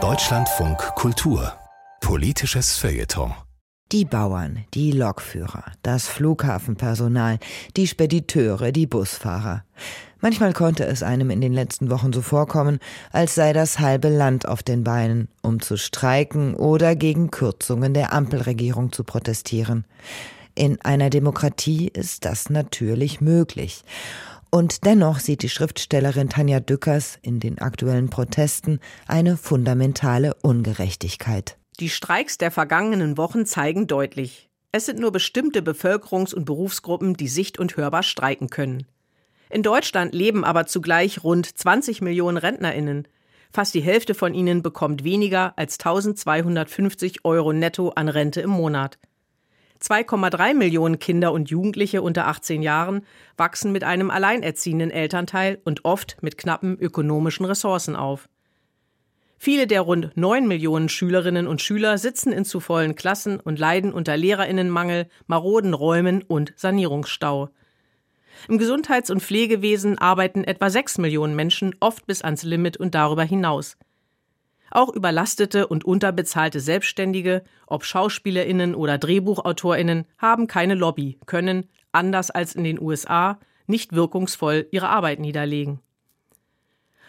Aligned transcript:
Deutschlandfunk 0.00 0.78
Kultur 0.94 1.52
Politisches 2.00 2.76
Feuilleton 2.76 3.34
die 3.90 4.04
Bauern, 4.04 4.64
die 4.74 4.92
Lokführer, 4.92 5.64
das 5.82 6.06
Flughafenpersonal, 6.06 7.38
die 7.76 7.88
Spediteure, 7.88 8.70
die 8.70 8.86
Busfahrer. 8.86 9.64
Manchmal 10.20 10.52
konnte 10.52 10.84
es 10.84 11.02
einem 11.02 11.30
in 11.30 11.40
den 11.40 11.52
letzten 11.54 11.90
Wochen 11.90 12.12
so 12.12 12.22
vorkommen, 12.22 12.78
als 13.10 13.34
sei 13.34 13.52
das 13.52 13.80
halbe 13.80 14.10
Land 14.10 14.46
auf 14.46 14.62
den 14.62 14.84
Beinen, 14.84 15.28
um 15.42 15.58
zu 15.58 15.76
streiken 15.76 16.54
oder 16.54 16.94
gegen 16.94 17.32
Kürzungen 17.32 17.94
der 17.94 18.12
Ampelregierung 18.12 18.92
zu 18.92 19.02
protestieren. 19.02 19.86
In 20.54 20.80
einer 20.82 21.10
Demokratie 21.10 21.88
ist 21.88 22.24
das 22.26 22.50
natürlich 22.50 23.20
möglich. 23.20 23.84
Und 24.50 24.84
dennoch 24.84 25.18
sieht 25.18 25.42
die 25.42 25.48
Schriftstellerin 25.48 26.30
Tanja 26.30 26.60
Dückers 26.60 27.18
in 27.22 27.40
den 27.40 27.58
aktuellen 27.58 28.08
Protesten 28.08 28.80
eine 29.06 29.36
fundamentale 29.36 30.34
Ungerechtigkeit. 30.42 31.56
Die 31.80 31.90
Streiks 31.90 32.38
der 32.38 32.50
vergangenen 32.50 33.18
Wochen 33.18 33.46
zeigen 33.46 33.86
deutlich, 33.86 34.48
es 34.70 34.84
sind 34.84 34.98
nur 34.98 35.12
bestimmte 35.12 35.60
Bevölkerungs- 35.60 36.34
und 36.34 36.44
Berufsgruppen, 36.44 37.14
die 37.14 37.28
sicht- 37.28 37.58
und 37.58 37.76
hörbar 37.76 38.02
streiken 38.02 38.50
können. 38.50 38.86
In 39.48 39.62
Deutschland 39.62 40.14
leben 40.14 40.44
aber 40.44 40.66
zugleich 40.66 41.24
rund 41.24 41.46
20 41.46 42.02
Millionen 42.02 42.36
Rentnerinnen. 42.36 43.08
Fast 43.50 43.72
die 43.72 43.80
Hälfte 43.80 44.12
von 44.12 44.34
ihnen 44.34 44.60
bekommt 44.60 45.04
weniger 45.04 45.54
als 45.56 45.78
1250 45.78 47.24
Euro 47.24 47.54
netto 47.54 47.88
an 47.90 48.10
Rente 48.10 48.42
im 48.42 48.50
Monat. 48.50 48.98
2,3 49.80 50.54
Millionen 50.54 50.98
Kinder 50.98 51.32
und 51.32 51.50
Jugendliche 51.50 52.02
unter 52.02 52.26
18 52.26 52.62
Jahren 52.62 53.06
wachsen 53.36 53.72
mit 53.72 53.84
einem 53.84 54.10
alleinerziehenden 54.10 54.90
Elternteil 54.90 55.60
und 55.64 55.84
oft 55.84 56.16
mit 56.20 56.38
knappen 56.38 56.78
ökonomischen 56.78 57.46
Ressourcen 57.46 57.96
auf. 57.96 58.28
Viele 59.38 59.68
der 59.68 59.82
rund 59.82 60.16
neun 60.16 60.48
Millionen 60.48 60.88
Schülerinnen 60.88 61.46
und 61.46 61.62
Schüler 61.62 61.96
sitzen 61.96 62.32
in 62.32 62.44
zu 62.44 62.58
vollen 62.58 62.96
Klassen 62.96 63.38
und 63.38 63.58
leiden 63.58 63.92
unter 63.92 64.16
Lehrerinnenmangel, 64.16 65.08
maroden 65.28 65.74
Räumen 65.74 66.22
und 66.22 66.52
Sanierungsstau. 66.56 67.50
Im 68.48 68.58
Gesundheits- 68.58 69.10
und 69.10 69.22
Pflegewesen 69.22 69.98
arbeiten 69.98 70.42
etwa 70.42 70.70
sechs 70.70 70.98
Millionen 70.98 71.36
Menschen 71.36 71.74
oft 71.78 72.06
bis 72.06 72.22
ans 72.22 72.42
Limit 72.42 72.76
und 72.76 72.94
darüber 72.94 73.22
hinaus. 73.22 73.76
Auch 74.70 74.94
überlastete 74.94 75.66
und 75.66 75.84
unterbezahlte 75.84 76.60
Selbstständige, 76.60 77.42
ob 77.66 77.84
Schauspielerinnen 77.84 78.74
oder 78.74 78.98
Drehbuchautorinnen, 78.98 80.04
haben 80.18 80.46
keine 80.46 80.74
Lobby, 80.74 81.18
können, 81.26 81.68
anders 81.92 82.30
als 82.30 82.54
in 82.54 82.64
den 82.64 82.80
USA, 82.80 83.38
nicht 83.66 83.92
wirkungsvoll 83.92 84.66
ihre 84.70 84.88
Arbeit 84.88 85.20
niederlegen. 85.20 85.80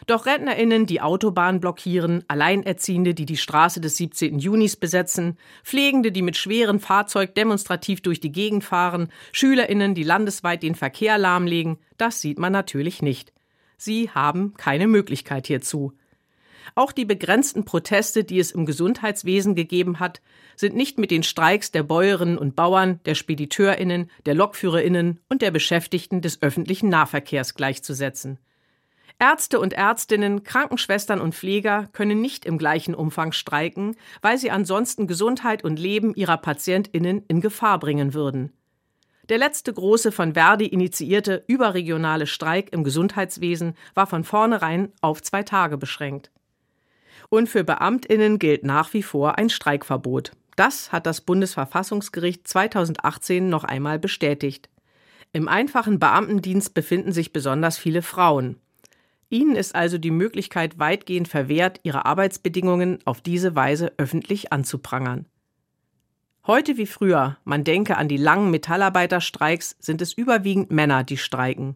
Doch 0.08 0.26
RentnerInnen, 0.26 0.86
die 0.86 1.02
Autobahn 1.02 1.60
blockieren, 1.60 2.24
Alleinerziehende, 2.28 3.14
die 3.14 3.26
die 3.26 3.38
Straße 3.38 3.82
des 3.82 3.98
17. 3.98 4.40
Junis 4.40 4.76
besetzen, 4.76 5.38
Pflegende, 5.64 6.12
die 6.12 6.22
mit 6.22 6.38
schweren 6.38 6.80
Fahrzeug 6.80 7.36
demonstrativ 7.36 8.02
durch 8.02 8.20
die 8.20 8.32
Gegend 8.32 8.64
fahren, 8.64 9.10
SchülerInnen, 9.34 9.94
die 9.96 10.04
landesweit 10.04 10.64
den 10.64 10.76
Verkehr 10.76 11.18
lahmlegen, 11.18 11.78
das 11.98 12.22
sieht 12.22 12.40
man 12.40 12.54
natürlich 12.54 13.02
nicht. 13.02 13.34
Sie 13.78 14.10
haben 14.10 14.56
keine 14.56 14.88
Möglichkeit 14.88 15.48
hierzu. 15.48 15.94
Auch 16.76 16.92
die 16.92 17.06
begrenzten 17.06 17.66
Proteste, 17.66 18.24
die 18.24 18.40
es 18.40 18.52
im 18.52 18.66
Gesundheitswesen 18.66 19.56
gegeben 19.56 20.00
hat, 20.00 20.22
sind 20.56 20.76
nicht 20.76 20.98
mit 20.98 21.12
den 21.12 21.24
Streiks 21.24 21.72
der 21.72 21.84
Bäuerinnen 21.84 22.38
und 22.38 22.56
Bauern, 22.56 23.00
der 23.06 23.16
SpediteurInnen, 23.16 24.10
der 24.26 24.36
LokführerInnen 24.36 25.20
und 25.30 25.42
der 25.42 25.52
Beschäftigten 25.52 26.22
des 26.22 26.42
öffentlichen 26.42 26.90
Nahverkehrs 26.90 27.56
gleichzusetzen. 27.56 28.40
Ärzte 29.22 29.60
und 29.60 29.74
Ärztinnen, 29.74 30.44
Krankenschwestern 30.44 31.20
und 31.20 31.36
Pfleger 31.36 31.90
können 31.92 32.22
nicht 32.22 32.46
im 32.46 32.58
gleichen 32.58 32.96
Umfang 32.96 33.34
streiken, 33.34 33.98
weil 34.22 34.38
sie 34.38 34.50
ansonsten 34.50 35.08
Gesundheit 35.08 35.64
und 35.66 35.78
Leben 35.78 36.16
ihrer 36.16 36.38
Patientinnen 36.38 37.24
in 37.28 37.42
Gefahr 37.42 37.80
bringen 37.80 38.14
würden. 38.14 38.54
Der 39.28 39.38
letzte 39.38 39.74
große 39.74 40.12
von 40.12 40.34
Verdi 40.34 40.66
initiierte 40.66 41.44
überregionale 41.48 42.28
Streik 42.28 42.72
im 42.72 42.84
Gesundheitswesen 42.84 43.76
war 43.94 44.08
von 44.08 44.24
vornherein 44.24 44.92
auf 45.02 45.22
zwei 45.22 45.44
Tage 45.44 45.78
beschränkt. 45.78 46.32
Und 47.30 47.48
für 47.48 47.64
Beamtinnen 47.64 48.40
gilt 48.40 48.64
nach 48.64 48.94
wie 48.94 49.04
vor 49.04 49.38
ein 49.38 49.50
Streikverbot. 49.50 50.32
Das 50.56 50.92
hat 50.92 51.06
das 51.06 51.22
Bundesverfassungsgericht 51.22 52.48
2018 52.48 53.48
noch 53.48 53.64
einmal 53.64 54.00
bestätigt. 54.00 54.70
Im 55.32 55.48
einfachen 55.48 56.00
Beamtendienst 56.00 56.74
befinden 56.74 57.12
sich 57.12 57.32
besonders 57.32 57.78
viele 57.78 58.02
Frauen. 58.02 58.58
Ihnen 59.30 59.56
ist 59.56 59.76
also 59.76 60.00
die 60.00 60.12
Möglichkeit 60.12 60.80
weitgehend 60.80 61.28
verwehrt, 61.28 61.80
ihre 61.84 62.06
Arbeitsbedingungen 62.06 62.98
auf 63.06 63.22
diese 63.22 63.56
Weise 63.56 63.94
öffentlich 63.98 64.52
anzuprangern. 64.52 65.28
Heute 66.48 66.78
wie 66.78 66.88
früher, 66.88 67.38
man 67.44 67.64
denke 67.64 67.96
an 67.98 68.08
die 68.08 68.18
langen 68.18 68.50
Metallarbeiterstreiks, 68.50 69.76
sind 69.80 70.02
es 70.02 70.14
überwiegend 70.14 70.72
Männer, 70.72 71.04
die 71.04 71.18
streiken. 71.18 71.76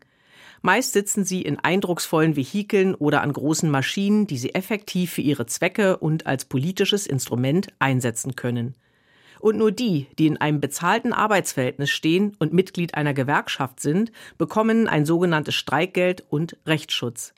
Meist 0.65 0.93
sitzen 0.93 1.25
sie 1.25 1.41
in 1.41 1.59
eindrucksvollen 1.59 2.37
Vehikeln 2.37 2.95
oder 2.95 3.21
an 3.21 3.33
großen 3.33 3.69
Maschinen, 3.69 4.27
die 4.27 4.37
sie 4.37 4.55
effektiv 4.55 5.11
für 5.11 5.21
ihre 5.21 5.45
Zwecke 5.45 5.97
und 5.97 6.25
als 6.25 6.45
politisches 6.45 7.05
Instrument 7.05 7.67
einsetzen 7.79 8.37
können. 8.37 8.73
Und 9.41 9.57
nur 9.57 9.73
die, 9.73 10.07
die 10.17 10.25
in 10.25 10.37
einem 10.37 10.61
bezahlten 10.61 11.11
Arbeitsverhältnis 11.11 11.89
stehen 11.89 12.33
und 12.39 12.53
Mitglied 12.53 12.95
einer 12.95 13.13
Gewerkschaft 13.13 13.81
sind, 13.81 14.13
bekommen 14.37 14.87
ein 14.87 15.05
sogenanntes 15.05 15.53
Streikgeld 15.55 16.23
und 16.29 16.55
Rechtsschutz. 16.65 17.33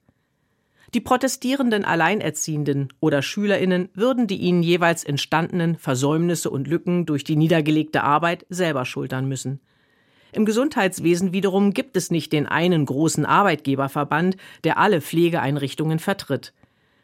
Die 0.94 1.02
protestierenden 1.02 1.84
Alleinerziehenden 1.84 2.94
oder 3.00 3.24
Schülerinnen 3.24 3.90
würden 3.96 4.28
die 4.28 4.38
ihnen 4.38 4.62
jeweils 4.62 5.04
entstandenen 5.04 5.78
Versäumnisse 5.78 6.52
und 6.52 6.68
Lücken 6.68 7.08
durch 7.08 7.24
die 7.24 7.38
niedergelegte 7.38 8.04
Arbeit 8.04 8.46
selber 8.50 8.86
schultern 8.86 9.28
müssen. 9.28 9.62
Im 10.36 10.44
Gesundheitswesen 10.44 11.32
wiederum 11.32 11.72
gibt 11.72 11.96
es 11.96 12.12
nicht 12.12 12.34
den 12.34 12.46
einen 12.46 12.86
großen 12.86 13.26
Arbeitgeberverband, 13.26 14.36
der 14.66 14.78
alle 14.78 15.00
Pflegeeinrichtungen 15.00 15.98
vertritt. 15.98 16.54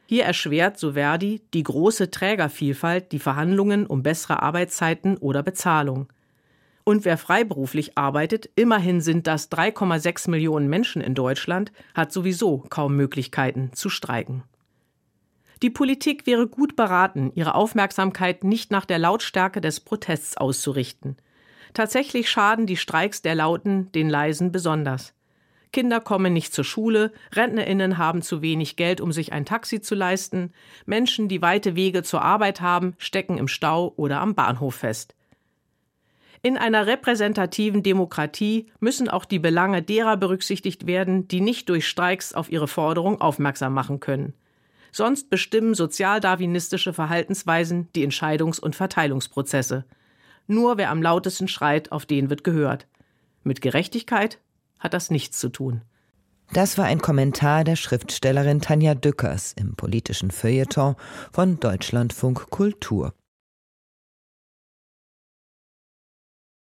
Hier 0.05 0.25
erschwert, 0.25 0.77
so 0.77 0.91
Verdi, 0.93 1.41
die 1.53 1.63
große 1.63 2.11
Trägervielfalt 2.11 3.13
die 3.13 3.19
Verhandlungen 3.19 3.87
um 3.87 4.03
bessere 4.03 4.41
Arbeitszeiten 4.41 5.15
oder 5.15 5.43
Bezahlung. 5.43 6.11
Und 6.83 7.05
wer 7.05 7.17
freiberuflich 7.17 7.97
arbeitet, 7.97 8.49
immerhin 8.55 8.99
sind 8.99 9.27
das 9.27 9.49
3,6 9.49 10.29
Millionen 10.29 10.67
Menschen 10.67 11.01
in 11.01 11.15
Deutschland, 11.15 11.71
hat 11.93 12.11
sowieso 12.11 12.65
kaum 12.67 12.97
Möglichkeiten 12.97 13.71
zu 13.71 13.89
streiken. 13.89 14.43
Die 15.61 15.69
Politik 15.69 16.27
wäre 16.27 16.47
gut 16.47 16.75
beraten, 16.75 17.31
ihre 17.33 17.55
Aufmerksamkeit 17.55 18.43
nicht 18.43 18.71
nach 18.71 18.83
der 18.83 18.99
Lautstärke 18.99 19.61
des 19.61 19.79
Protests 19.79 20.35
auszurichten. 20.35 21.15
Tatsächlich 21.73 22.29
schaden 22.29 22.65
die 22.65 22.77
Streiks 22.77 23.21
der 23.21 23.35
Lauten 23.35 23.91
den 23.91 24.09
Leisen 24.09 24.51
besonders. 24.51 25.13
Kinder 25.71 26.01
kommen 26.01 26.33
nicht 26.33 26.53
zur 26.53 26.65
Schule, 26.65 27.13
Rentnerinnen 27.33 27.97
haben 27.97 28.21
zu 28.21 28.41
wenig 28.41 28.75
Geld, 28.75 28.99
um 28.99 29.11
sich 29.11 29.31
ein 29.31 29.45
Taxi 29.45 29.79
zu 29.79 29.95
leisten, 29.95 30.51
Menschen, 30.85 31.29
die 31.29 31.41
weite 31.41 31.75
Wege 31.75 32.03
zur 32.03 32.21
Arbeit 32.21 32.59
haben, 32.59 32.93
stecken 32.97 33.37
im 33.37 33.47
Stau 33.47 33.93
oder 33.95 34.19
am 34.19 34.35
Bahnhof 34.35 34.75
fest. 34.75 35.15
In 36.43 36.57
einer 36.57 36.87
repräsentativen 36.87 37.83
Demokratie 37.83 38.65
müssen 38.79 39.07
auch 39.07 39.25
die 39.25 39.39
Belange 39.39 39.83
derer 39.83 40.17
berücksichtigt 40.17 40.87
werden, 40.87 41.27
die 41.27 41.39
nicht 41.39 41.69
durch 41.69 41.87
Streiks 41.87 42.33
auf 42.33 42.51
ihre 42.51 42.67
Forderung 42.67 43.21
aufmerksam 43.21 43.73
machen 43.73 43.99
können. 43.99 44.33
Sonst 44.91 45.29
bestimmen 45.29 45.75
sozialdarwinistische 45.75 46.93
Verhaltensweisen 46.93 47.87
die 47.95 48.05
Entscheidungs- 48.05 48.59
und 48.59 48.75
Verteilungsprozesse. 48.75 49.85
Nur 50.47 50.77
wer 50.77 50.89
am 50.89 51.01
lautesten 51.01 51.47
schreit, 51.47 51.91
auf 51.91 52.05
den 52.05 52.29
wird 52.29 52.43
gehört. 52.43 52.87
Mit 53.43 53.61
Gerechtigkeit 53.61 54.39
hat 54.79 54.93
das 54.93 55.11
nichts 55.11 55.39
zu 55.39 55.49
tun. 55.49 55.81
Das 56.53 56.77
war 56.77 56.85
ein 56.85 57.01
Kommentar 57.01 57.63
der 57.63 57.77
Schriftstellerin 57.77 58.59
Tanja 58.59 58.93
Dückers 58.93 59.53
im 59.53 59.75
politischen 59.75 60.31
Feuilleton 60.31 60.95
von 61.31 61.59
Deutschlandfunk 61.59 62.49
Kultur. 62.49 63.13